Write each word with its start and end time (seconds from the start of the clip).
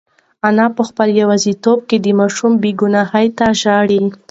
انا 0.47 0.65
په 0.75 0.83
خپل 0.89 1.09
یوازیتوب 1.21 1.79
کې 1.89 1.97
د 2.01 2.07
ماشوم 2.19 2.51
بې 2.61 2.71
گناهۍ 2.81 3.27
ته 3.37 3.45
ژاړي. 3.61 4.01